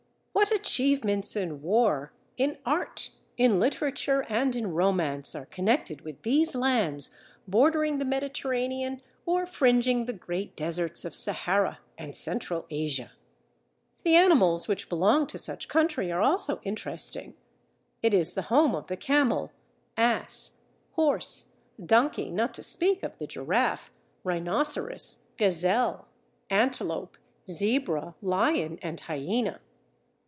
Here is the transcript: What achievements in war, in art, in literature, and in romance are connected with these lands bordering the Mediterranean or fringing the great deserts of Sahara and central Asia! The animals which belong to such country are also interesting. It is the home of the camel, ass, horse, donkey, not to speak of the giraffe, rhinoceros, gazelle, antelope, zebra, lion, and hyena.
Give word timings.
What 0.33 0.49
achievements 0.51 1.35
in 1.35 1.61
war, 1.61 2.13
in 2.35 2.57
art, 2.65 3.11
in 3.37 3.59
literature, 3.59 4.25
and 4.27 4.55
in 4.55 4.73
romance 4.73 5.35
are 5.35 5.45
connected 5.45 6.01
with 6.01 6.23
these 6.23 6.55
lands 6.55 7.15
bordering 7.47 7.99
the 7.99 8.05
Mediterranean 8.05 9.03
or 9.27 9.45
fringing 9.45 10.05
the 10.05 10.13
great 10.13 10.55
deserts 10.55 11.05
of 11.05 11.15
Sahara 11.15 11.77
and 11.95 12.15
central 12.15 12.65
Asia! 12.71 13.11
The 14.03 14.15
animals 14.15 14.67
which 14.67 14.89
belong 14.89 15.27
to 15.27 15.37
such 15.37 15.67
country 15.67 16.11
are 16.11 16.21
also 16.21 16.59
interesting. 16.63 17.35
It 18.01 18.13
is 18.13 18.33
the 18.33 18.43
home 18.43 18.73
of 18.73 18.87
the 18.87 18.97
camel, 18.97 19.51
ass, 19.95 20.59
horse, 20.93 21.57
donkey, 21.85 22.31
not 22.31 22.55
to 22.55 22.63
speak 22.63 23.03
of 23.03 23.19
the 23.19 23.27
giraffe, 23.27 23.91
rhinoceros, 24.23 25.25
gazelle, 25.37 26.07
antelope, 26.49 27.19
zebra, 27.47 28.15
lion, 28.23 28.79
and 28.81 29.01
hyena. 29.01 29.59